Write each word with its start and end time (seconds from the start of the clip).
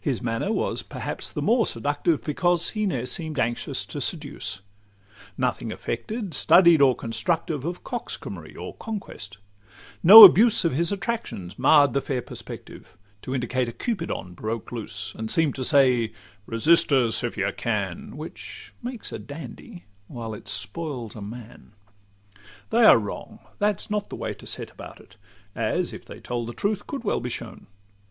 His 0.00 0.22
manner 0.22 0.50
was 0.50 0.82
perhaps 0.82 1.30
the 1.30 1.42
more 1.42 1.66
seductive, 1.66 2.24
Because 2.24 2.70
he 2.70 2.86
ne'er 2.86 3.04
seem'd 3.04 3.38
anxious 3.38 3.84
to 3.84 4.00
seduce; 4.00 4.62
Nothing 5.36 5.70
affected, 5.70 6.32
studied, 6.32 6.80
or 6.80 6.96
constructive 6.96 7.62
Of 7.66 7.84
coxcombry 7.84 8.56
or 8.56 8.74
conquest: 8.76 9.36
no 10.02 10.24
abuse 10.24 10.64
Of 10.64 10.72
his 10.72 10.92
attractions 10.92 11.58
marr'd 11.58 11.92
the 11.92 12.00
fair 12.00 12.22
perspective, 12.22 12.96
To 13.20 13.34
indicate 13.34 13.68
a 13.68 13.72
Cupidon 13.72 14.32
broke 14.32 14.72
loose, 14.72 15.12
And 15.14 15.30
seem 15.30 15.52
to 15.52 15.62
say, 15.62 16.14
'Resist 16.46 16.90
us 16.90 17.22
if 17.22 17.36
you 17.36 17.52
can' 17.54 18.16
Which 18.16 18.72
makes 18.82 19.12
a 19.12 19.18
dandy 19.18 19.84
while 20.06 20.32
it 20.32 20.48
spoils 20.48 21.14
a 21.14 21.20
man. 21.20 21.74
They 22.70 22.84
are 22.86 22.98
wrong—that 22.98 23.78
's 23.78 23.90
not 23.90 24.08
the 24.08 24.16
way 24.16 24.32
to 24.32 24.46
set 24.46 24.70
about 24.70 25.00
it; 25.00 25.16
As, 25.54 25.92
if 25.92 26.06
they 26.06 26.18
told 26.18 26.48
the 26.48 26.54
truth, 26.54 26.86
could 26.86 27.04
well 27.04 27.20
be 27.20 27.28
shown. 27.28 27.66